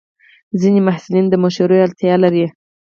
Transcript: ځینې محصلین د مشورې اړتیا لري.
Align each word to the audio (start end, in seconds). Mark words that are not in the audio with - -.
ځینې 0.59 0.79
محصلین 0.87 1.25
د 1.29 1.33
مشورې 1.43 1.77
اړتیا 1.85 2.13
لري. 2.23 2.45